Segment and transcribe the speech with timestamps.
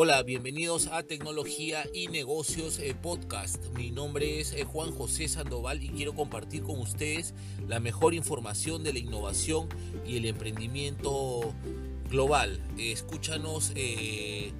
[0.00, 3.66] Hola, bienvenidos a Tecnología y Negocios eh, Podcast.
[3.76, 7.34] Mi nombre es eh, Juan José Sandoval y quiero compartir con ustedes
[7.66, 9.68] la mejor información de la innovación
[10.06, 11.52] y el emprendimiento
[12.08, 12.62] global.
[12.78, 14.52] escúchanos eh,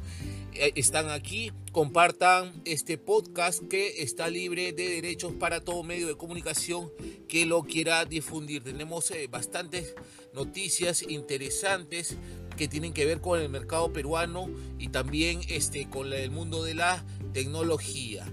[0.53, 1.51] eh, están aquí.
[1.72, 6.91] Compartan este podcast que está libre de derechos para todo medio de comunicación
[7.30, 8.61] que lo quiera difundir.
[8.61, 9.95] Tenemos eh, bastantes
[10.33, 12.17] noticias interesantes
[12.58, 16.73] que tienen que ver con el mercado peruano y también este, con el mundo de
[16.73, 18.30] la tecnología.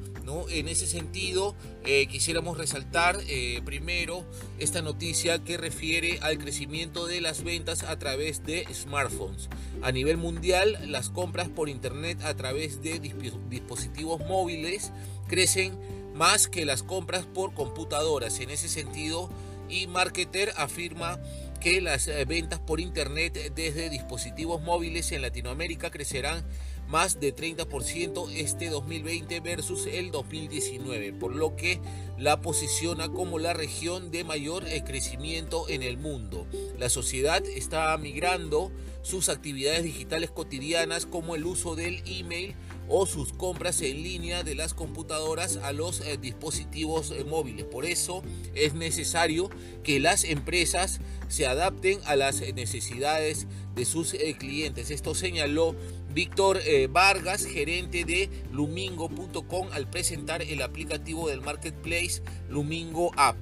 [0.50, 4.26] En ese sentido, eh, quisiéramos resaltar eh, primero
[4.58, 9.48] esta noticia que refiere al crecimiento de las ventas a través de smartphones.
[9.80, 13.00] A nivel mundial, las compras por Internet a través de
[13.48, 14.92] dispositivos móviles
[15.28, 15.78] crecen
[16.14, 18.38] más que las compras por computadoras.
[18.40, 19.30] En ese sentido,
[19.70, 21.18] eMarketer afirma
[21.58, 26.44] que las eh, ventas por Internet desde dispositivos móviles en Latinoamérica crecerán
[26.88, 31.80] más de 30% este 2020 versus el 2019, por lo que
[32.18, 36.46] la posiciona como la región de mayor eh, crecimiento en el mundo.
[36.78, 42.54] La sociedad está migrando sus actividades digitales cotidianas como el uso del email
[42.88, 47.66] o sus compras en línea de las computadoras a los eh, dispositivos eh, móviles.
[47.66, 48.22] Por eso
[48.54, 49.50] es necesario
[49.82, 54.90] que las empresas se adapten a las necesidades de sus clientes.
[54.90, 55.76] Esto señaló
[56.12, 63.36] Víctor eh, Vargas, gerente de lumingo.com, al presentar el aplicativo del marketplace Lumingo App.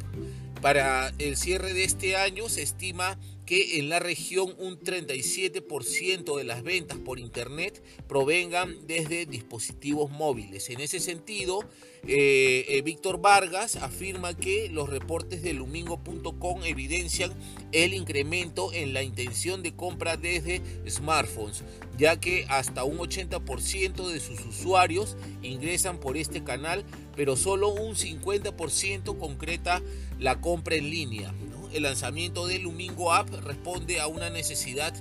[0.61, 6.45] Para el cierre de este año se estima que en la región un 37% de
[6.45, 10.69] las ventas por Internet provengan desde dispositivos móviles.
[10.69, 11.61] En ese sentido,
[12.09, 17.33] eh, eh, Víctor Vargas afirma que los reportes de lumingo.com evidencian
[17.71, 21.63] el incremento en la intención de compra desde smartphones,
[21.97, 26.85] ya que hasta un 80% de sus usuarios ingresan por este canal,
[27.15, 29.83] pero solo un 50% concreta
[30.19, 31.35] la compra en línea
[31.73, 34.95] el lanzamiento de Lumingo App responde a una necesidad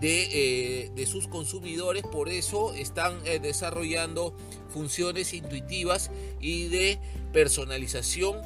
[0.00, 4.36] de, eh, sus consumidores, por eso están eh, desarrollando
[4.70, 6.10] funciones intuitivas
[6.40, 6.98] y de
[7.32, 8.36] personalización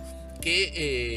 [0.40, 0.72] que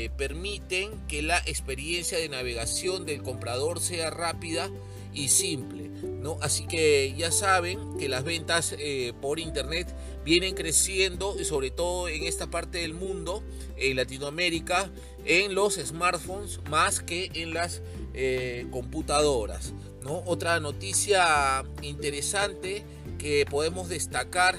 [0.06, 4.69] eh, permiten que la experiencia de navegación del comprador sea rápida
[5.13, 5.90] y simple.
[6.21, 6.37] ¿No?
[6.41, 8.75] Así que ya saben que las ventas
[9.21, 9.93] por internet
[10.23, 13.43] vienen creciendo, y sobre todo en esta parte del mundo,
[13.77, 14.91] en Latinoamérica,
[15.25, 17.81] en los smartphones más que en las
[18.13, 19.73] eh, computadoras.
[20.03, 22.83] Otra noticia interesante
[23.19, 24.57] que podemos destacar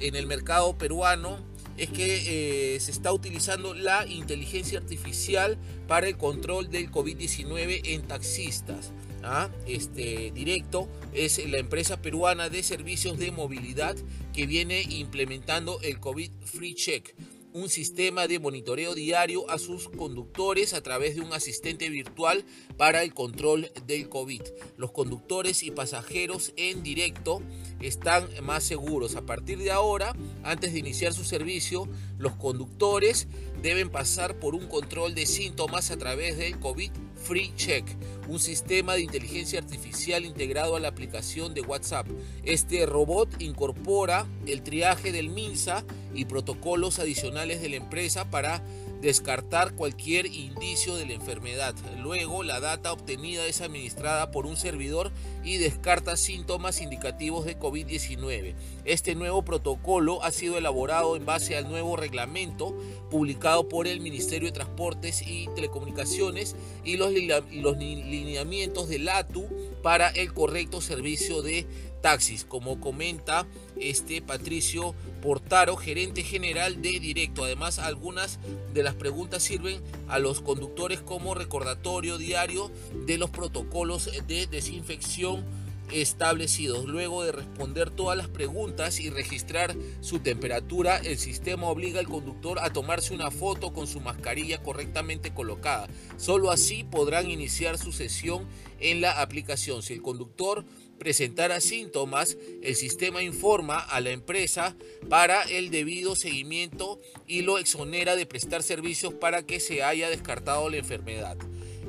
[0.00, 1.38] en el mercado peruano
[1.76, 8.02] es que eh, se está utilizando la inteligencia artificial para el control del COVID-19 en
[8.02, 8.92] taxistas.
[9.22, 9.50] ¿Ah?
[9.66, 13.96] Este directo es la empresa peruana de servicios de movilidad
[14.32, 17.14] que viene implementando el COVID Free Check
[17.52, 22.44] un sistema de monitoreo diario a sus conductores a través de un asistente virtual
[22.76, 24.42] para el control del COVID.
[24.76, 27.42] Los conductores y pasajeros en directo
[27.80, 29.16] están más seguros.
[29.16, 31.88] A partir de ahora, antes de iniciar su servicio,
[32.18, 33.28] los conductores
[33.62, 36.90] deben pasar por un control de síntomas a través del COVID
[37.28, 37.84] Free Check,
[38.26, 42.06] un sistema de inteligencia artificial integrado a la aplicación de WhatsApp.
[42.42, 45.84] Este robot incorpora el triaje del MINSA
[46.14, 48.62] y protocolos adicionales de la empresa para
[49.00, 51.74] descartar cualquier indicio de la enfermedad.
[52.00, 55.12] Luego, la data obtenida es administrada por un servidor
[55.44, 58.54] y descarta síntomas indicativos de COVID-19.
[58.84, 62.76] Este nuevo protocolo ha sido elaborado en base al nuevo reglamento
[63.10, 69.46] publicado por el Ministerio de Transportes y Telecomunicaciones y los, lineamientos del ATU
[69.82, 71.66] para el correcto servicio de
[72.00, 73.46] taxis, como comenta
[73.80, 77.44] este Patricio Portaro, gerente general de Directo.
[77.44, 78.38] Además, algunas
[78.72, 82.70] de las preguntas sirven a los conductores como recordatorio diario
[83.06, 85.44] de los protocolos de desinfección
[85.92, 86.84] establecidos.
[86.84, 92.58] Luego de responder todas las preguntas y registrar su temperatura, el sistema obliga al conductor
[92.60, 95.88] a tomarse una foto con su mascarilla correctamente colocada.
[96.16, 98.46] Solo así podrán iniciar su sesión
[98.80, 99.82] en la aplicación.
[99.82, 100.64] Si el conductor
[100.98, 104.76] presentara síntomas, el sistema informa a la empresa
[105.08, 110.68] para el debido seguimiento y lo exonera de prestar servicios para que se haya descartado
[110.68, 111.36] la enfermedad.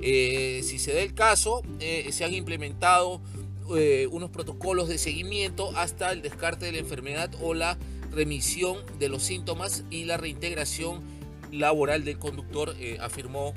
[0.02, 3.22] Eh, si se da el caso, eh, se han implementado
[3.76, 7.78] eh, unos protocolos de seguimiento hasta el descarte de la enfermedad o la
[8.12, 11.02] remisión de los síntomas y la reintegración
[11.52, 13.54] laboral del conductor, afirmó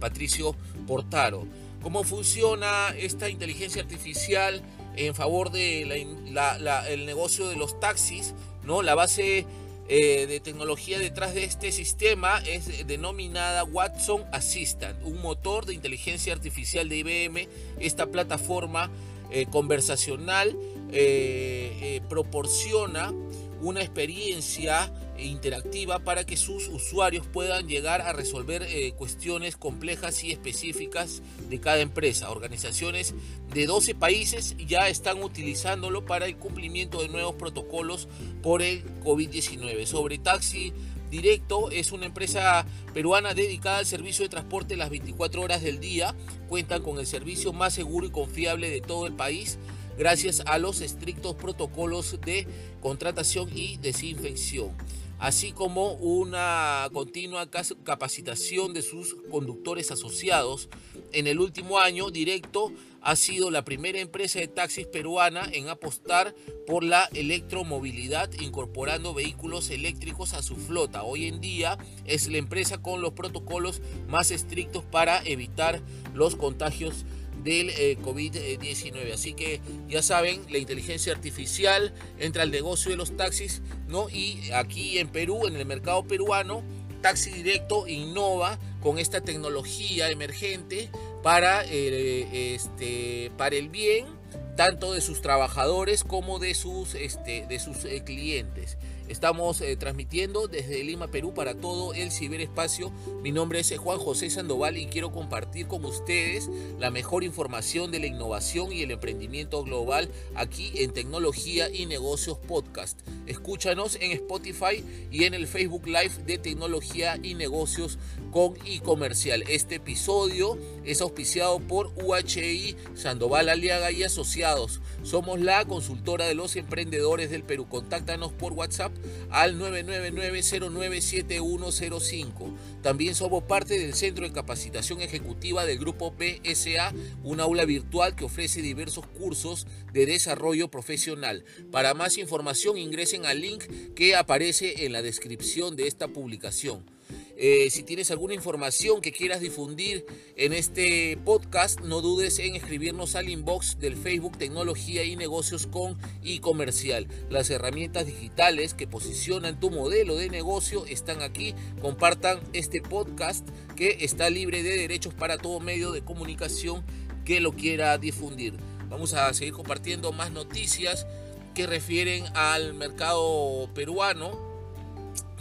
[0.00, 0.56] Patricio
[0.86, 1.46] Portaro.
[1.82, 4.62] ¿Cómo funciona esta inteligencia artificial
[4.96, 8.34] en favor del el negocio de los taxis?
[8.64, 8.82] ¿no?
[8.82, 9.46] La base
[9.88, 16.90] de tecnología detrás de este sistema es denominada Watson Assistant, un motor de inteligencia artificial
[16.90, 17.48] de IBM.
[17.80, 18.90] Esta plataforma
[19.30, 20.56] eh, conversacional
[20.90, 23.12] eh, eh, proporciona
[23.60, 28.66] una experiencia interactiva para que sus usuarios puedan llegar a resolver
[28.96, 32.30] cuestiones complejas y específicas de cada empresa.
[32.30, 33.14] Organizaciones
[33.52, 38.08] de 12 países ya están utilizándolo para el cumplimiento de nuevos protocolos
[38.42, 39.86] por el COVID-19.
[39.86, 40.72] Sobre taxi
[41.10, 46.14] Directo es una empresa peruana dedicada al servicio de transporte las 24 horas del día.
[46.48, 49.58] Cuentan con el servicio más seguro y confiable de todo el país
[49.98, 52.46] gracias a los estrictos protocolos de
[52.80, 54.74] contratación y desinfección
[55.18, 60.68] así como una continua capacitación de sus conductores asociados.
[61.12, 66.34] En el último año, Directo ha sido la primera empresa de taxis peruana en apostar
[66.66, 71.02] por la electromovilidad, incorporando vehículos eléctricos a su flota.
[71.02, 75.82] Hoy en día es la empresa con los protocolos más estrictos para evitar
[76.14, 77.04] los contagios
[77.42, 79.12] del eh, COVID-19.
[79.12, 84.08] Así que ya saben, la inteligencia artificial entra al negocio de los taxis, ¿no?
[84.10, 86.62] Y aquí en Perú, en el mercado peruano,
[87.02, 90.90] Taxi Directo innova con esta tecnología emergente
[91.22, 94.18] para, eh, este, para el bien
[94.58, 98.76] tanto de sus trabajadores como de sus, este, de sus eh, clientes.
[99.08, 102.92] Estamos eh, transmitiendo desde Lima, Perú, para todo el ciberespacio.
[103.22, 108.00] Mi nombre es Juan José Sandoval y quiero compartir con ustedes la mejor información de
[108.00, 113.00] la innovación y el emprendimiento global aquí en Tecnología y Negocios Podcast.
[113.26, 117.98] Escúchanos en Spotify y en el Facebook Live de Tecnología y Negocios
[118.30, 119.44] con y comercial.
[119.48, 124.82] Este episodio es auspiciado por UHI Sandoval Aliaga y Asociados.
[125.02, 127.66] Somos la consultora de los emprendedores del Perú.
[127.68, 128.92] Contáctanos por WhatsApp
[129.30, 132.54] al 999-097105.
[132.82, 136.92] También somos parte del Centro de Capacitación Ejecutiva del Grupo PSA,
[137.22, 141.44] un aula virtual que ofrece diversos cursos de desarrollo profesional.
[141.70, 143.62] Para más información ingresen al link
[143.94, 146.97] que aparece en la descripción de esta publicación.
[147.40, 150.04] Eh, si tienes alguna información que quieras difundir
[150.34, 155.96] en este podcast, no dudes en escribirnos al inbox del Facebook Tecnología y Negocios con
[156.20, 157.06] y Comercial.
[157.30, 161.54] Las herramientas digitales que posicionan tu modelo de negocio están aquí.
[161.80, 166.84] Compartan este podcast que está libre de derechos para todo medio de comunicación
[167.24, 168.54] que lo quiera difundir.
[168.88, 171.06] Vamos a seguir compartiendo más noticias
[171.54, 174.48] que refieren al mercado peruano.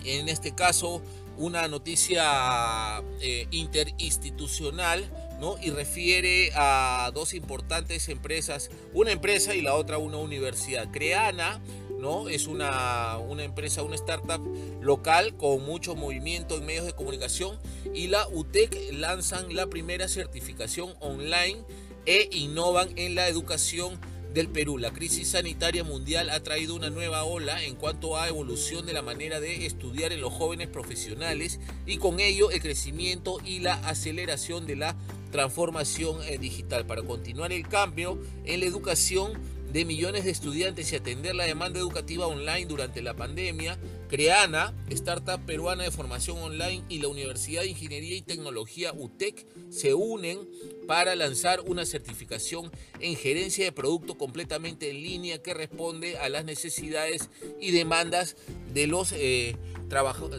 [0.05, 1.01] En este caso,
[1.37, 5.55] una noticia eh, interinstitucional ¿no?
[5.61, 10.89] y refiere a dos importantes empresas, una empresa y la otra una universidad.
[10.91, 11.61] Creana
[11.99, 12.29] ¿no?
[12.29, 14.41] es una, una empresa, una startup
[14.81, 17.57] local con mucho movimiento en medios de comunicación
[17.93, 21.63] y la UTEC lanzan la primera certificación online
[22.05, 23.99] e innovan en la educación
[24.33, 24.77] del Perú.
[24.77, 29.01] La crisis sanitaria mundial ha traído una nueva ola en cuanto a evolución de la
[29.01, 34.65] manera de estudiar en los jóvenes profesionales y con ello el crecimiento y la aceleración
[34.65, 34.95] de la
[35.31, 36.85] transformación eh, digital.
[36.85, 39.33] Para continuar el cambio en la educación,
[39.71, 43.77] de millones de estudiantes y atender la demanda educativa online durante la pandemia,
[44.09, 49.93] Creana, startup peruana de formación online, y la Universidad de Ingeniería y Tecnología UTEC se
[49.93, 50.39] unen
[50.87, 56.45] para lanzar una certificación en gerencia de producto completamente en línea que responde a las
[56.45, 58.37] necesidades y demandas
[58.73, 59.57] de los, eh,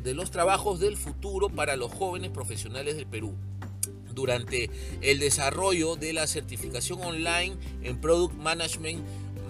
[0.03, 3.35] de los trabajos del futuro para los jóvenes profesionales del Perú
[4.19, 4.69] durante
[5.01, 9.01] el desarrollo de la certificación online en Product Management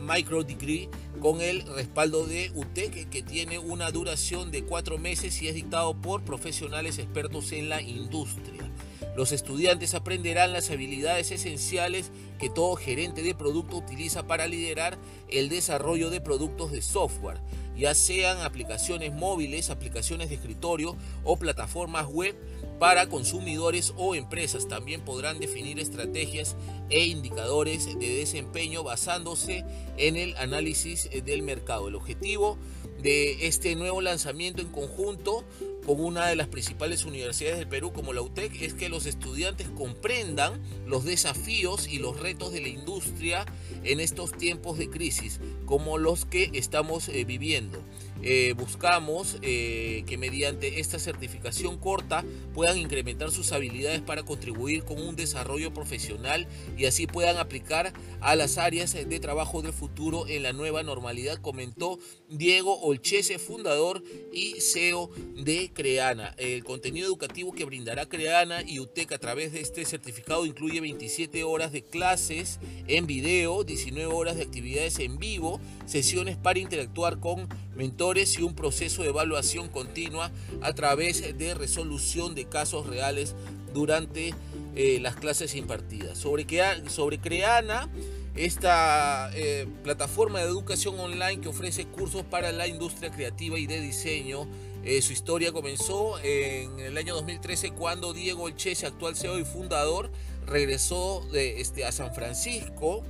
[0.02, 0.88] Micro Degree
[1.20, 5.94] con el respaldo de UTEC que tiene una duración de cuatro meses y es dictado
[5.94, 8.70] por profesionales expertos en la industria.
[9.16, 14.96] Los estudiantes aprenderán las habilidades esenciales que todo gerente de producto utiliza para liderar
[15.28, 17.40] el desarrollo de productos de software,
[17.78, 22.36] ya sean aplicaciones móviles, aplicaciones de escritorio o plataformas web
[22.80, 24.66] para consumidores o empresas.
[24.66, 26.56] También podrán definir estrategias
[26.90, 29.64] e indicadores de desempeño basándose
[29.96, 31.88] en el análisis del mercado.
[31.88, 32.58] El objetivo
[33.02, 35.44] de este nuevo lanzamiento en conjunto
[35.86, 39.68] con una de las principales universidades del Perú como la UTEC es que los estudiantes
[39.70, 43.46] comprendan los desafíos y los retos de la industria
[43.84, 47.82] en estos tiempos de crisis como los que estamos eh, viviendo.
[48.22, 55.00] Eh, buscamos eh, que mediante esta certificación corta puedan incrementar sus habilidades para contribuir con
[55.00, 60.42] un desarrollo profesional y así puedan aplicar a las áreas de trabajo del futuro en
[60.42, 61.98] la nueva normalidad, comentó
[62.28, 66.34] Diego Olchese, fundador y CEO de Creana.
[66.38, 71.44] El contenido educativo que brindará Creana y UTEC a través de este certificado incluye 27
[71.44, 72.58] horas de clases
[72.88, 78.54] en video, 19 horas de actividades en vivo, sesiones para interactuar con mentores y un
[78.54, 80.30] proceso de evaluación continua
[80.62, 83.34] a través de resolución de casos reales
[83.74, 84.32] durante
[84.76, 86.16] eh, las clases impartidas.
[86.16, 86.46] Sobre,
[86.88, 87.90] sobre Creana,
[88.34, 93.78] esta eh, plataforma de educación online que ofrece cursos para la industria creativa y de
[93.78, 94.48] diseño.
[94.84, 100.10] Eh, su historia comenzó en el año 2013 cuando Diego Elchese, actual CEO y fundador,
[100.46, 103.04] regresó de, este, a San Francisco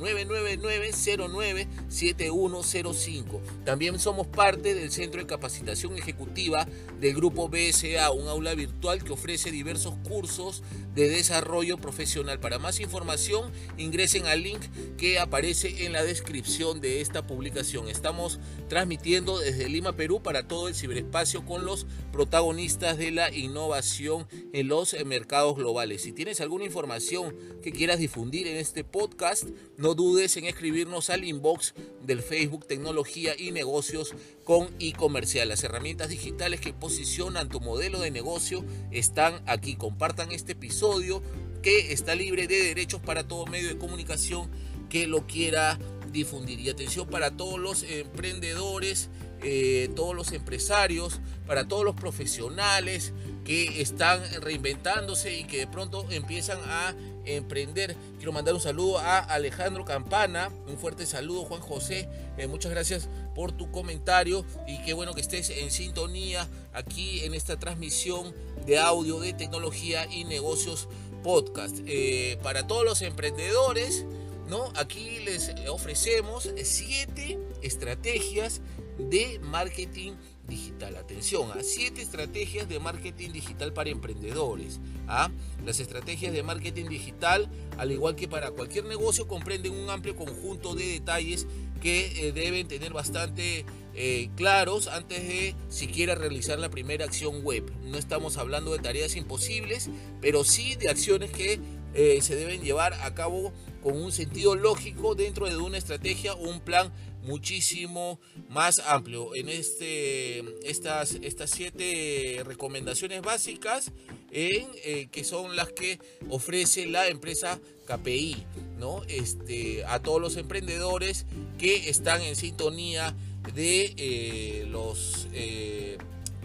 [1.90, 3.40] 999-097105.
[3.64, 6.66] También somos parte del Centro de Capacitación Ejecutiva
[7.00, 10.62] del Grupo BSA, un aula virtual que ofrece diversos cursos
[10.94, 12.40] de desarrollo profesional.
[12.40, 14.60] Para más información, ingresen al link
[14.96, 17.88] que aparece en la descripción de esta publicación.
[17.88, 24.26] Estamos transmitiendo desde Lima, Perú, para todo el ciberespacio con los protagonistas de la innovación
[24.52, 26.02] en los mercados globales.
[26.02, 31.24] Si tienes alguna información que quieras difundir en este podcast, no dudes en escribirnos al
[31.24, 34.14] inbox del Facebook Tecnología y Negocios
[34.44, 35.48] con e-comercial.
[35.48, 39.76] Las herramientas digitales que posicionan tu modelo de negocio están aquí.
[39.76, 41.22] Compartan este episodio
[41.66, 44.48] que está libre de derechos para todo medio de comunicación
[44.88, 45.76] que lo quiera
[46.12, 46.60] difundir.
[46.60, 49.08] Y atención para todos los emprendedores,
[49.42, 53.12] eh, todos los empresarios, para todos los profesionales
[53.44, 56.94] que están reinventándose y que de pronto empiezan a
[57.24, 57.96] emprender.
[58.18, 62.08] Quiero mandar un saludo a Alejandro Campana, un fuerte saludo Juan José,
[62.38, 67.34] eh, muchas gracias por tu comentario y qué bueno que estés en sintonía aquí en
[67.34, 68.32] esta transmisión
[68.66, 70.88] de audio de tecnología y negocios
[71.26, 71.80] podcast.
[71.86, 74.06] Eh, para todos los emprendedores,
[74.48, 74.72] ¿no?
[74.76, 78.60] Aquí les ofrecemos siete estrategias
[78.96, 80.12] de marketing
[80.46, 80.94] digital.
[80.94, 84.78] Atención, a siete estrategias de marketing digital para emprendedores.
[85.08, 85.28] ¿ah?
[85.64, 90.76] Las estrategias de marketing digital, al igual que para cualquier negocio, comprenden un amplio conjunto
[90.76, 91.48] de detalles
[91.82, 93.66] que eh, deben tener bastante
[93.98, 97.72] eh, claros antes de siquiera realizar la primera acción web.
[97.82, 99.88] No estamos hablando de tareas imposibles,
[100.20, 101.58] pero sí de acciones que
[101.94, 106.60] eh, se deben llevar a cabo con un sentido lógico dentro de una estrategia un
[106.60, 109.34] plan muchísimo más amplio.
[109.34, 113.92] En este, estas, estas siete recomendaciones básicas
[114.30, 115.98] eh, que son las que
[116.28, 118.44] ofrece la empresa KPI,
[118.78, 119.02] ¿no?
[119.08, 121.24] Este, a todos los emprendedores
[121.56, 123.16] que están en sintonía
[123.54, 125.98] de eh, los eh,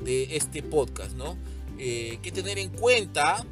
[0.04, 1.38] de este podcast, ¿no?
[1.78, 3.44] que tener en cuenta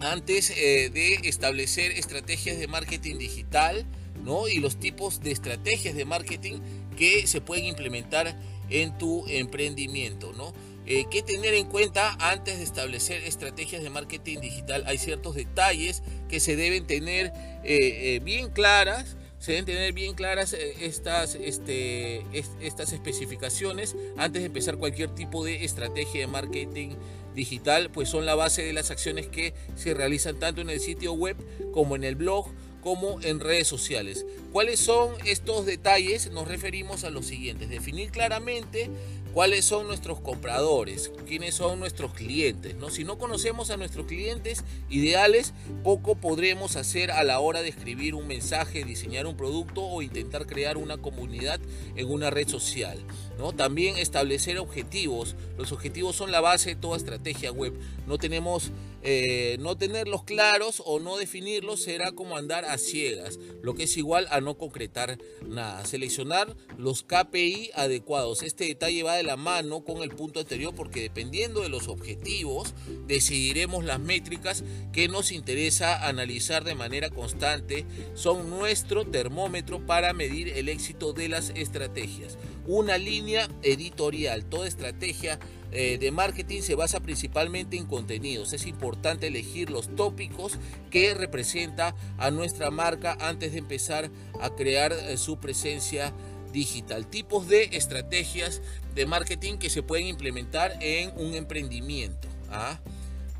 [0.00, 3.86] antes de establecer estrategias de marketing digital,
[4.22, 4.48] ¿no?
[4.48, 6.60] Y los tipos de estrategias de marketing
[6.98, 10.52] que se pueden implementar en tu emprendimiento, ¿no?
[10.90, 14.84] eh, que tener en cuenta antes de establecer estrategias de marketing digital.
[14.86, 17.26] Hay ciertos detalles que se deben tener
[17.62, 19.17] eh, eh, bien claras.
[19.38, 22.24] Se deben tener bien claras eh, estas, este,
[22.60, 26.90] estas especificaciones antes de empezar cualquier tipo de estrategia de marketing
[27.34, 31.12] digital, pues son la base de las acciones que se realizan tanto en el sitio
[31.12, 31.36] web
[31.72, 32.48] como en el blog
[32.82, 34.24] como en redes sociales.
[34.52, 36.30] ¿Cuáles son estos detalles?
[36.30, 37.68] Nos referimos a los siguientes.
[37.68, 38.90] Definir claramente
[39.32, 42.74] cuáles son nuestros compradores, quiénes son nuestros clientes.
[42.76, 42.90] ¿no?
[42.90, 45.54] Si no conocemos a nuestros clientes ideales,
[45.84, 50.46] poco podremos hacer a la hora de escribir un mensaje, diseñar un producto o intentar
[50.46, 51.60] crear una comunidad
[51.96, 52.98] en una red social.
[53.38, 53.52] ¿No?
[53.52, 55.36] También establecer objetivos.
[55.56, 57.72] Los objetivos son la base de toda estrategia web.
[58.06, 63.74] No tenemos eh, no tenerlos claros o no definirlos será como andar a ciegas, lo
[63.74, 65.84] que es igual a no concretar nada.
[65.84, 68.42] Seleccionar los KPI adecuados.
[68.42, 72.74] Este detalle va de la mano con el punto anterior porque dependiendo de los objetivos
[73.06, 77.86] decidiremos las métricas que nos interesa analizar de manera constante.
[78.14, 82.36] Son nuestro termómetro para medir el éxito de las estrategias.
[82.68, 84.44] Una línea editorial.
[84.44, 85.38] Toda estrategia
[85.72, 88.52] eh, de marketing se basa principalmente en contenidos.
[88.52, 90.58] Es importante elegir los tópicos
[90.90, 96.12] que representa a nuestra marca antes de empezar a crear eh, su presencia
[96.52, 97.06] digital.
[97.06, 98.60] Tipos de estrategias
[98.94, 102.28] de marketing que se pueden implementar en un emprendimiento.
[102.50, 102.78] ¿ah?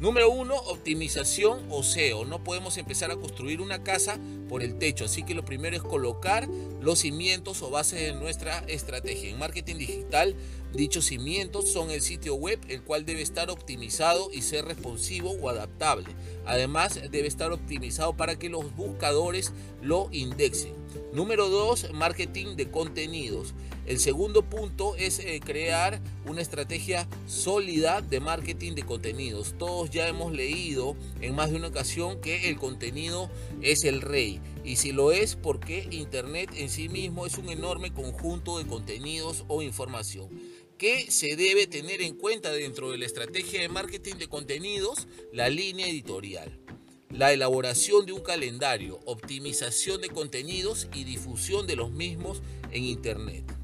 [0.01, 2.25] Número uno, optimización o SEO.
[2.25, 5.83] No podemos empezar a construir una casa por el techo, así que lo primero es
[5.83, 6.49] colocar
[6.81, 9.31] los cimientos o bases de nuestra estrategia.
[9.31, 10.37] En marketing digital
[10.73, 15.49] Dichos cimientos son el sitio web, el cual debe estar optimizado y ser responsivo o
[15.49, 16.07] adaptable.
[16.45, 20.75] Además, debe estar optimizado para que los buscadores lo indexen.
[21.15, 23.55] Número 2, marketing de contenidos.
[23.89, 29.55] El segundo punto es eh, crear una estrategia sólida de marketing de contenidos.
[29.57, 33.31] Todos ya hemos leído en más de una ocasión que el contenido
[33.63, 34.43] es el rey.
[34.63, 39.47] Y si lo es, porque Internet en sí mismo es un enorme conjunto de contenidos
[39.49, 40.29] o información.
[40.77, 45.09] ¿Qué se debe tener en cuenta dentro de la estrategia de marketing de contenidos?
[45.33, 46.61] La línea editorial,
[47.09, 53.58] la elaboración de un calendario, optimización de contenidos y difusión de los mismos en Internet.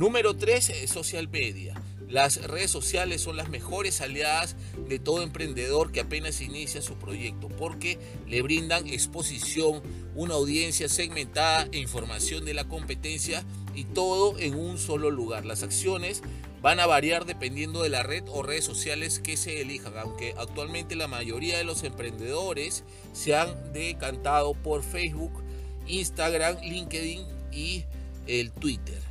[0.00, 1.74] Número 3, eh, social media.
[2.08, 4.56] Las redes sociales son las mejores aliadas
[4.88, 9.82] de todo emprendedor que apenas inicia su proyecto porque le brindan exposición,
[10.14, 15.44] una audiencia segmentada e información de la competencia y todo en un solo lugar.
[15.44, 16.22] Las acciones
[16.62, 20.96] van a variar dependiendo de la red o redes sociales que se elijan, aunque actualmente
[20.96, 25.42] la mayoría de los emprendedores se han decantado por Facebook,
[25.86, 27.84] Instagram, LinkedIn y
[28.26, 29.09] el Twitter.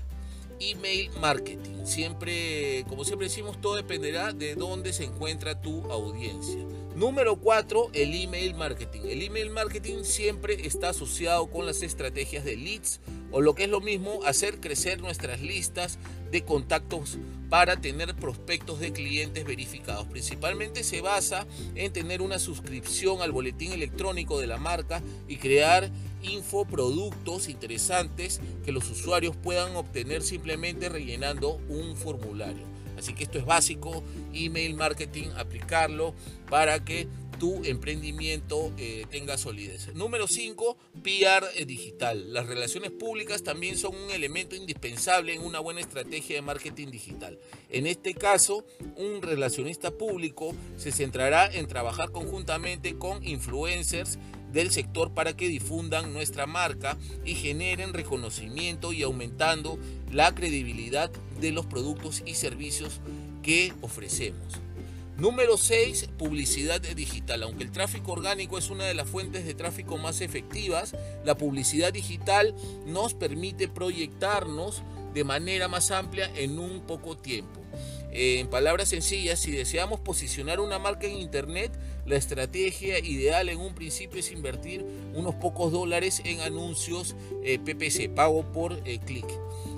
[0.60, 1.86] Email marketing.
[1.86, 6.64] Siempre, como siempre decimos, todo dependerá de dónde se encuentra tu audiencia.
[7.00, 9.04] Número 4, el email marketing.
[9.06, 13.00] El email marketing siempre está asociado con las estrategias de leads
[13.32, 15.98] o lo que es lo mismo, hacer crecer nuestras listas
[16.30, 17.18] de contactos
[17.50, 20.08] para tener prospectos de clientes verificados.
[20.08, 25.90] Principalmente se basa en tener una suscripción al boletín electrónico de la marca y crear
[26.22, 32.79] infoproductos interesantes que los usuarios puedan obtener simplemente rellenando un formulario.
[33.00, 36.14] Así que esto es básico, email marketing, aplicarlo
[36.50, 37.08] para que
[37.40, 39.94] tu emprendimiento eh, tenga solidez.
[39.96, 42.34] Número 5, PR eh, digital.
[42.34, 47.40] Las relaciones públicas también son un elemento indispensable en una buena estrategia de marketing digital.
[47.70, 48.66] En este caso,
[48.98, 54.20] un relacionista público se centrará en trabajar conjuntamente con influencers
[54.52, 59.78] del sector para que difundan nuestra marca y generen reconocimiento y aumentando
[60.12, 63.02] la credibilidad de los productos y servicios
[63.42, 64.60] que ofrecemos.
[65.18, 67.44] Número 6, publicidad digital.
[67.44, 71.92] Aunque el tráfico orgánico es una de las fuentes de tráfico más efectivas, la publicidad
[71.92, 74.82] digital nos permite proyectarnos
[75.14, 77.59] de manera más amplia en un poco tiempo.
[78.12, 81.72] En palabras sencillas, si deseamos posicionar una marca en Internet,
[82.06, 88.10] la estrategia ideal en un principio es invertir unos pocos dólares en anuncios eh, PPC,
[88.10, 89.28] pago por eh, clic.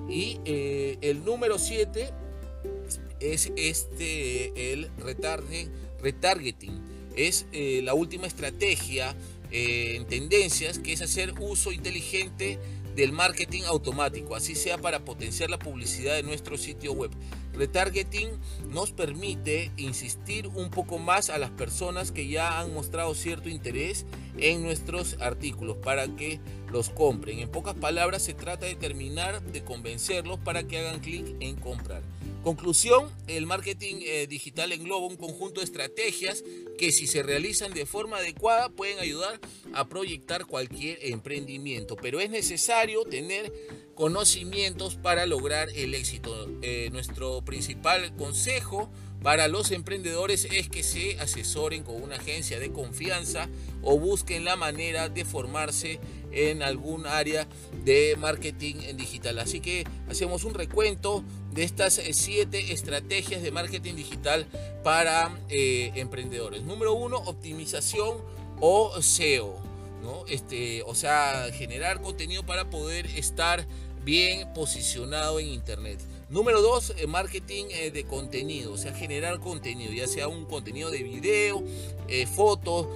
[0.09, 2.09] Y eh, el número 7
[3.19, 6.81] es este, el retargeting.
[7.17, 9.13] Es la última estrategia
[9.51, 12.57] en tendencias que es hacer uso inteligente
[12.95, 17.11] del marketing automático, así sea para potenciar la publicidad de nuestro sitio web.
[17.53, 18.29] Retargeting
[18.69, 24.05] nos permite insistir un poco más a las personas que ya han mostrado cierto interés
[24.37, 26.39] en nuestros artículos para que
[26.71, 27.39] los compren.
[27.39, 32.01] En pocas palabras, se trata de terminar de convencerlos para que hagan clic en comprar.
[32.43, 36.43] Conclusión, el marketing eh, digital engloba un conjunto de estrategias
[36.79, 39.39] que si se realizan de forma adecuada pueden ayudar
[39.73, 43.53] a proyectar cualquier emprendimiento, pero es necesario tener
[43.93, 46.49] conocimientos para lograr el éxito.
[46.63, 52.71] Eh, nuestro principal consejo para los emprendedores es que se asesoren con una agencia de
[52.71, 53.49] confianza
[53.83, 55.99] o busquen la manera de formarse
[56.31, 57.47] en algún área
[57.83, 59.37] de marketing digital.
[59.39, 64.47] Así que hacemos un recuento de estas eh, siete estrategias de marketing digital
[64.83, 66.63] para eh, emprendedores.
[66.63, 68.17] Número uno, optimización
[68.59, 69.55] o SEO.
[70.01, 70.25] ¿no?
[70.27, 73.67] Este, o sea, generar contenido para poder estar
[74.03, 75.99] bien posicionado en Internet.
[76.31, 80.89] Número dos, eh, marketing eh, de contenido, o sea, generar contenido, ya sea un contenido
[80.89, 81.61] de video,
[82.07, 82.87] eh, fotos,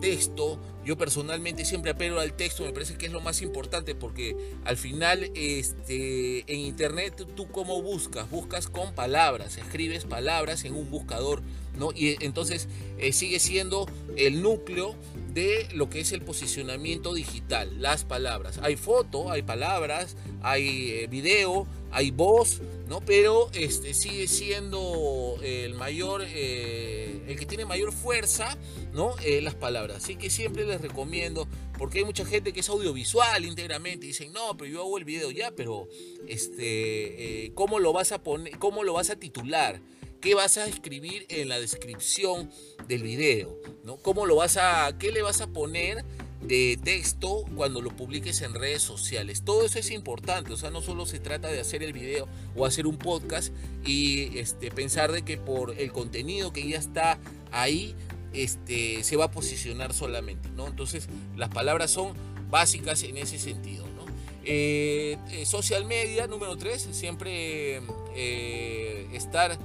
[0.00, 0.58] texto.
[0.84, 4.78] Yo personalmente siempre apelo al texto, me parece que es lo más importante porque al
[4.78, 11.42] final este, en internet tú cómo buscas, buscas con palabras, escribes palabras en un buscador,
[11.78, 11.90] ¿no?
[11.94, 12.68] Y entonces
[13.12, 14.96] sigue siendo el núcleo
[15.32, 18.58] de lo que es el posicionamiento digital, las palabras.
[18.62, 23.00] Hay foto, hay palabras, hay video, hay voz, ¿no?
[23.00, 28.56] Pero este, sigue siendo el mayor, eh, el que tiene mayor fuerza,
[28.92, 29.14] ¿no?
[29.24, 29.98] Eh, las palabras.
[30.04, 31.46] Así que siempre les recomiendo,
[31.76, 35.04] porque hay mucha gente que es audiovisual íntegramente y dicen, no, pero yo hago el
[35.04, 35.88] video ya, pero
[36.26, 39.80] este, eh, ¿cómo lo vas a poner, cómo lo vas a titular?
[40.20, 42.50] ¿Qué vas a escribir en la descripción
[42.88, 43.56] del video?
[43.84, 43.98] ¿no?
[43.98, 46.04] ¿Cómo lo vas a, qué le vas a poner?
[46.40, 49.42] De texto cuando lo publiques en redes sociales.
[49.42, 52.64] Todo eso es importante, o sea, no solo se trata de hacer el video o
[52.64, 53.52] hacer un podcast
[53.84, 57.18] y este, pensar de que por el contenido que ya está
[57.50, 57.94] ahí
[58.32, 60.66] este, se va a posicionar solamente, ¿no?
[60.66, 62.12] Entonces las palabras son
[62.50, 64.06] básicas en ese sentido, ¿no?
[64.44, 67.82] Eh, eh, social media, número 3, siempre
[68.14, 69.58] eh, estar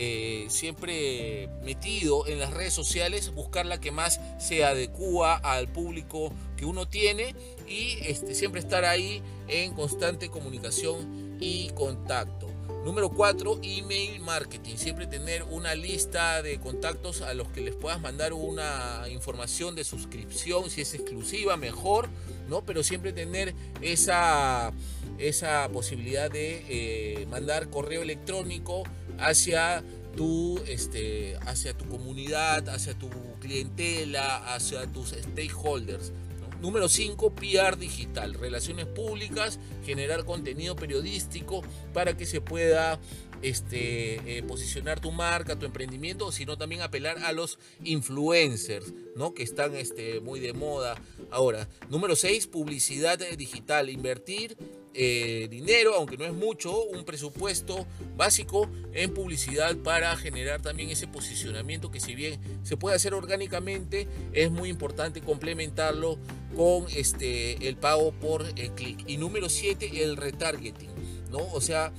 [0.00, 6.32] eh, siempre metido en las redes sociales, buscar la que más se adecua al público
[6.56, 7.34] que uno tiene
[7.66, 12.46] y este, siempre estar ahí en constante comunicación y contacto.
[12.84, 14.76] Número 4, email marketing.
[14.76, 19.82] Siempre tener una lista de contactos a los que les puedas mandar una información de
[19.82, 22.08] suscripción, si es exclusiva, mejor,
[22.48, 22.64] ¿no?
[22.64, 24.72] Pero siempre tener esa,
[25.18, 28.84] esa posibilidad de eh, mandar correo electrónico
[29.18, 29.82] hacia
[30.16, 33.08] tu, este, hacia tu comunidad, hacia tu
[33.40, 36.12] clientela, hacia tus stakeholders.
[36.60, 41.62] Número 5, PR digital, relaciones públicas, generar contenido periodístico
[41.94, 42.98] para que se pueda
[43.42, 49.34] este, eh, posicionar tu marca, tu emprendimiento, sino también apelar a los influencers, ¿no?
[49.34, 51.00] que están este, muy de moda
[51.30, 51.68] ahora.
[51.88, 54.56] Número 6, publicidad digital, invertir
[54.94, 61.06] eh, dinero, aunque no es mucho, un presupuesto básico en publicidad para generar también ese
[61.06, 66.18] posicionamiento que si bien se puede hacer orgánicamente, es muy importante complementarlo
[66.56, 69.04] con este, el pago por el clic.
[69.06, 70.90] Y número 7, el retargeting,
[71.30, 71.38] ¿no?
[71.52, 71.92] O sea,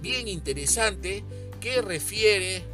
[0.00, 1.24] bien interesante
[1.60, 2.64] que refiere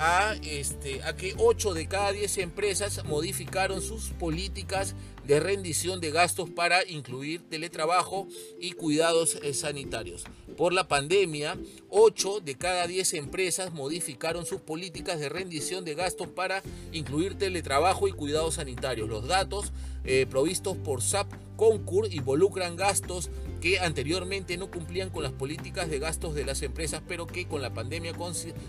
[0.00, 4.94] a, este, a que 8 de cada 10 empresas modificaron sus políticas
[5.26, 8.26] de rendición de gastos para incluir teletrabajo
[8.58, 10.24] y cuidados eh, sanitarios.
[10.56, 11.58] Por la pandemia,
[11.90, 18.08] 8 de cada 10 empresas modificaron sus políticas de rendición de gastos para incluir teletrabajo
[18.08, 19.08] y cuidados sanitarios.
[19.08, 19.70] Los datos
[20.04, 23.28] eh, provistos por SAP Concur involucran gastos
[23.60, 27.62] que anteriormente no cumplían con las políticas de gastos de las empresas, pero que con
[27.62, 28.14] la pandemia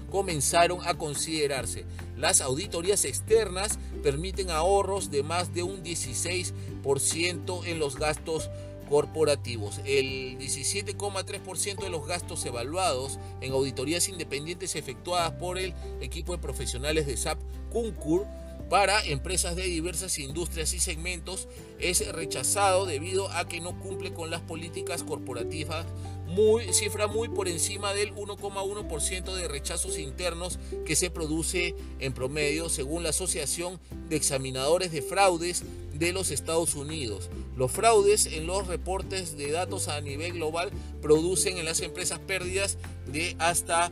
[0.10, 1.86] comenzaron a considerarse.
[2.17, 8.49] Las auditorías externas permiten ahorros de más de un 16% en los gastos
[8.89, 9.80] corporativos.
[9.86, 17.08] El 17,3% de los gastos evaluados en auditorías independientes efectuadas por el equipo de profesionales
[17.08, 17.39] de SAP
[17.71, 18.25] Concur
[18.71, 24.31] para empresas de diversas industrias y segmentos es rechazado debido a que no cumple con
[24.31, 25.86] las políticas corporativas
[26.27, 32.69] muy, cifra muy por encima del 1,1% de rechazos internos que se produce en promedio
[32.69, 35.63] según la Asociación de Examinadores de Fraudes
[36.01, 37.29] de los Estados Unidos.
[37.55, 42.79] Los fraudes en los reportes de datos a nivel global producen en las empresas pérdidas
[43.05, 43.91] de hasta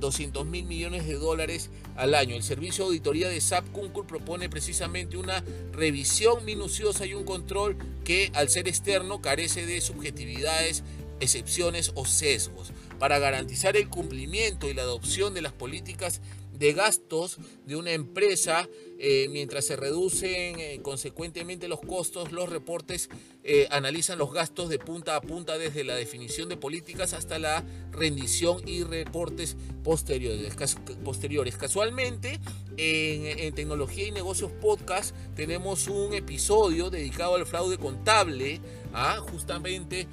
[0.00, 2.34] 200 eh, mil millones de dólares al año.
[2.34, 7.76] El servicio de auditoría de SAP Concur propone precisamente una revisión minuciosa y un control
[8.04, 10.82] que al ser externo carece de subjetividades
[11.20, 12.72] excepciones o sesgos.
[12.98, 16.22] Para garantizar el cumplimiento y la adopción de las políticas
[16.60, 18.68] de gastos de una empresa,
[18.98, 23.08] eh, mientras se reducen eh, consecuentemente los costos, los reportes
[23.44, 27.64] eh, analizan los gastos de punta a punta desde la definición de políticas hasta la
[27.92, 30.54] rendición y reportes posteriores.
[31.02, 31.56] posteriores.
[31.56, 32.38] Casualmente,
[32.76, 38.60] en, Tecnología y Negocios Podcast tenemos un episodio dedicado al fraude contable,
[38.92, 39.16] ¿ah?
[39.18, 40.06] justamente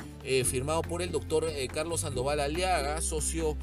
[0.46, 3.58] firmado por el doctor Carlos Sandoval Aliaga, socio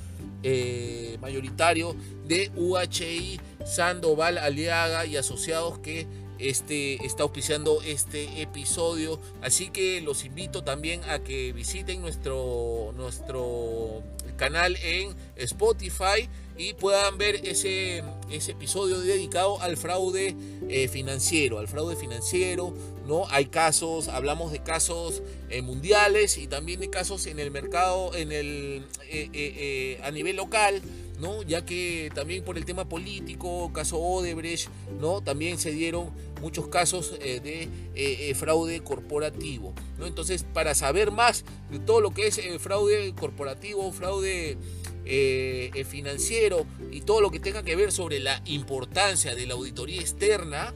[1.21, 6.07] mayoritario de UHI Sandoval Aliaga y asociados que
[6.39, 9.21] este, está auspiciando este episodio.
[9.43, 14.03] Así que los invito también a que visiten nuestro, nuestro
[14.37, 20.37] canal en Spotify y puedan ver ese, ese episodio dedicado al fraude
[20.69, 22.75] eh, financiero, al fraude financiero,
[23.07, 23.27] ¿no?
[23.31, 28.33] Hay casos, hablamos de casos eh, mundiales y también de casos en el mercado, en
[28.33, 30.83] el, eh, a nivel local,
[31.21, 31.43] ¿no?
[31.43, 34.69] Ya que también por el tema político, caso Odebrecht,
[35.01, 35.23] ¿no?
[35.23, 40.07] También se dieron muchos casos de fraude corporativo, ¿no?
[40.07, 44.59] Entonces, para saber más de todo lo que es fraude corporativo, fraude
[45.07, 49.53] eh, eh, financiero y todo lo que tenga que ver sobre la importancia de la
[49.53, 50.73] auditoría externa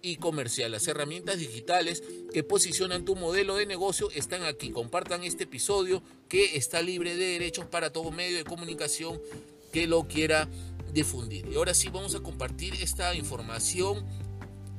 [0.02, 0.72] y comercial.
[0.72, 4.70] Las herramientas digitales que posicionan tu modelo de negocio están aquí.
[4.70, 9.20] Compartan este episodio que está libre de derechos para todo medio de comunicación
[9.72, 10.48] que lo quiera
[10.94, 11.48] difundir.
[11.48, 14.06] Y ahora sí vamos a compartir esta información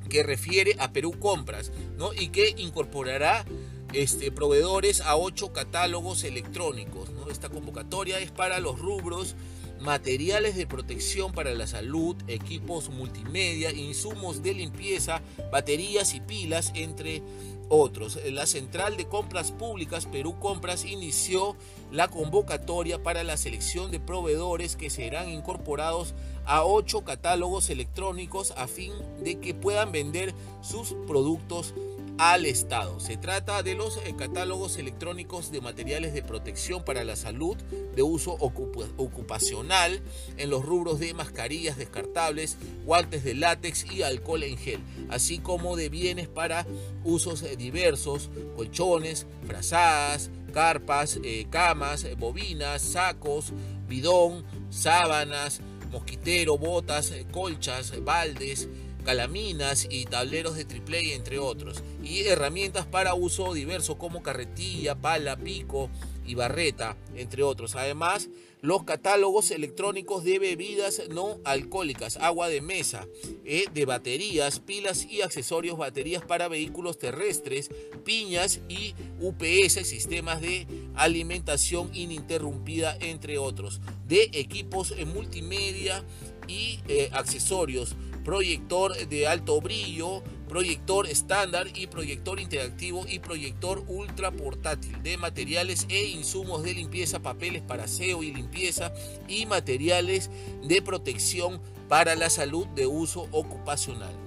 [0.09, 2.13] que refiere a Perú Compras ¿no?
[2.13, 3.45] y que incorporará
[3.91, 7.09] este, proveedores a ocho catálogos electrónicos.
[7.29, 9.35] Esta convocatoria es para los rubros
[9.85, 15.21] materiales de protección para la salud, equipos multimedia, insumos de limpieza,
[15.51, 17.21] baterías y pilas, entre
[17.69, 18.19] otros.
[18.31, 21.55] La Central de Compras Públicas, Perú Compras, inició
[21.91, 28.67] la convocatoria para la selección de proveedores que serán incorporados a ocho catálogos electrónicos a
[28.67, 28.91] fin
[29.23, 31.75] de que puedan vender sus productos
[32.17, 32.99] al Estado.
[32.99, 37.57] Se trata de los eh, catálogos electrónicos de materiales de protección para la salud
[37.95, 40.01] de uso ocupacional
[40.37, 45.75] en los rubros de mascarillas descartables, guantes de látex y alcohol en gel, así como
[45.75, 46.65] de bienes para
[47.03, 53.51] usos eh, diversos, colchones, frazadas, carpas, eh, camas, bobinas, sacos,
[53.87, 58.69] bidón, sábanas, mosquitero, botas, colchas, baldes,
[59.05, 65.37] calaminas y tableros de triple entre otros, y herramientas para uso diverso como carretilla, pala,
[65.37, 65.89] pico
[66.25, 67.75] y barreta, entre otros.
[67.75, 68.29] Además,
[68.61, 73.05] los catálogos electrónicos de bebidas no alcohólicas, agua de mesa,
[73.43, 77.69] eh, de baterías, pilas y accesorios, baterías para vehículos terrestres,
[78.03, 80.65] piñas y UPS, sistemas de
[80.95, 86.03] alimentación ininterrumpida, entre otros, de equipos multimedia
[86.47, 94.31] y eh, accesorios proyector de alto brillo, proyector estándar y proyector interactivo y proyector ultra
[94.31, 98.91] portátil de materiales e insumos de limpieza, papeles para aseo y limpieza
[99.27, 100.31] y materiales
[100.63, 104.24] de protección para la salud de uso ocupacional.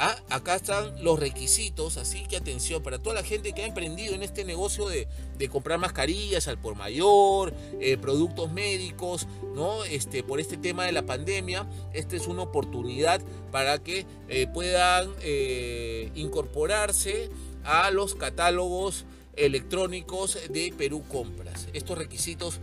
[0.00, 4.14] Ah, acá están los requisitos, así que atención para toda la gente que ha emprendido
[4.14, 5.08] en este negocio de,
[5.50, 9.82] comprar mascarillas al por mayor, eh, productos médicos, ¿no?
[9.84, 15.10] Este, por este tema de la pandemia, esta es una oportunidad para que eh, puedan
[15.22, 17.28] eh, incorporarse
[17.64, 21.68] a los catálogos electrónicos de Perú Compras.
[21.72, 22.60] Estos requisitos,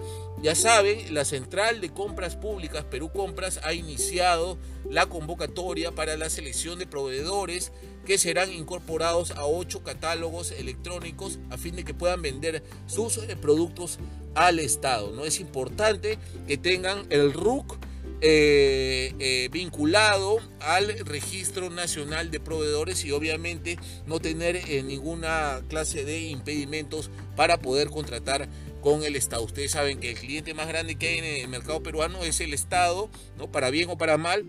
[0.47, 6.31] ya saben, la Central de Compras Públicas Perú Compras ha iniciado la convocatoria para la
[6.31, 7.73] selección de proveedores
[8.05, 13.35] que serán incorporados a ocho catálogos electrónicos a fin de que puedan vender sus eh,
[13.35, 13.99] productos
[14.37, 15.11] al Estado.
[15.11, 15.25] ¿no?
[15.25, 16.17] Es importante
[16.47, 17.77] que tengan el RUC
[18.21, 26.21] eh, eh, vinculado al Registro Nacional de Proveedores y obviamente no tener ninguna clase de
[26.29, 28.49] impedimentos para poder contratar
[28.87, 29.43] con el Estado.
[29.43, 32.55] Ustedes saben que el cliente más grande que hay en el mercado peruano es el
[32.55, 33.51] Estado, ¿no?
[33.51, 34.47] para bien o para mal,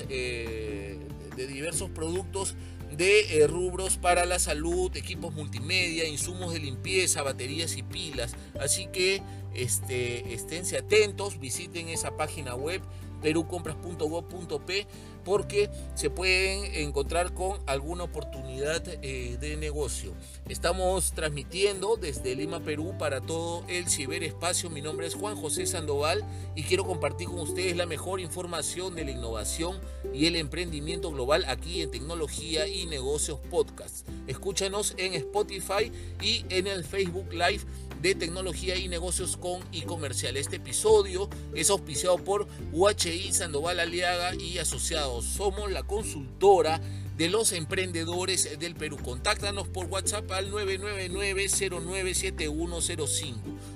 [1.37, 2.55] de diversos productos
[2.91, 8.35] de eh, rubros para la salud, equipos multimedia, insumos de limpieza, baterías y pilas.
[8.59, 9.21] Así que
[9.53, 12.81] este, esténse atentos, visiten esa página web
[13.21, 14.87] perucompras.gov.p
[15.27, 20.13] porque se pueden encontrar con alguna oportunidad eh, de negocio.
[20.47, 24.69] Estamos transmitiendo desde Lima, Perú para todo el ciberespacio.
[24.69, 26.23] Mi nombre es Juan José Sandoval
[26.55, 29.77] y quiero compartir con ustedes la mejor información de la innovación
[30.13, 34.07] y el emprendimiento global aquí en Tecnología y Negocios Podcast.
[34.27, 35.91] Escúchanos en Spotify
[36.21, 37.65] y en el Facebook Live
[38.01, 40.37] de tecnología y negocios con y comercial.
[40.37, 45.25] Este episodio es auspiciado por UHI Sandoval Aliaga y Asociados.
[45.25, 46.79] Somos la consultora
[47.17, 48.97] de los emprendedores del Perú.
[49.03, 53.35] Contáctanos por WhatsApp al 999-097105.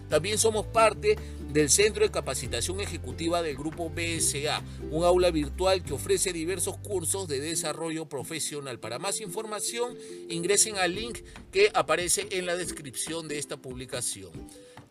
[0.09, 1.17] También somos parte
[1.51, 4.61] del Centro de Capacitación Ejecutiva del Grupo BSA,
[4.91, 8.79] un aula virtual que ofrece diversos cursos de desarrollo profesional.
[8.79, 9.97] Para más información,
[10.29, 11.21] ingresen al link
[11.51, 14.29] que aparece en la descripción de esta publicación.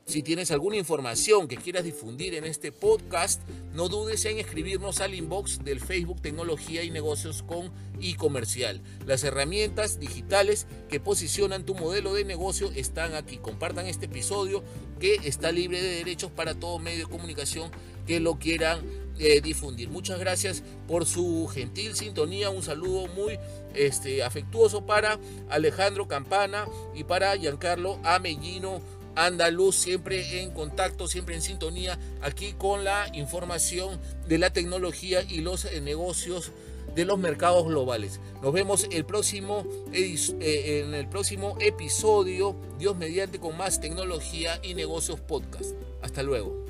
[0.07, 3.41] Si tienes alguna información que quieras difundir en este podcast,
[3.75, 7.71] no dudes en escribirnos al inbox del Facebook Tecnología y Negocios con
[8.01, 8.83] y Comercial.
[9.07, 13.39] Las herramientas digitales que posicionan tu modelo de negocio están aquí.
[13.39, 14.65] Compartan este episodio
[14.99, 17.71] que está libre de derechos para todo medio de comunicación
[18.07, 18.81] que lo quieran
[19.21, 19.91] eh, difundir.
[19.91, 22.51] Muchas gracias por su gentil sintonía.
[22.51, 23.39] Un saludo muy
[23.75, 25.21] este, afectuoso para
[25.51, 28.81] Alejandro Campana y para Giancarlo Amellino
[29.17, 33.99] andaluz, siempre en contacto, siempre en sintonía aquí con la información
[34.29, 36.53] de la tecnología y los eh, negocios
[36.95, 38.21] de los mercados globales.
[38.43, 44.75] Nos vemos el próximo, eh, en el próximo episodio, Dios mediante, con más tecnología y
[44.75, 45.73] negocios podcast.
[46.03, 46.70] Hasta luego.